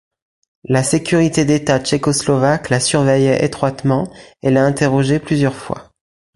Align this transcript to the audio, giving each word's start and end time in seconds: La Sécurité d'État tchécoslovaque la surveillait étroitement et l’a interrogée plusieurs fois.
La 0.63 0.81
Sécurité 0.81 1.45
d'État 1.45 1.79
tchécoslovaque 1.79 2.71
la 2.71 2.79
surveillait 2.79 3.45
étroitement 3.45 4.11
et 4.41 4.49
l’a 4.49 4.65
interrogée 4.65 5.19
plusieurs 5.19 5.53
fois. 5.53 5.91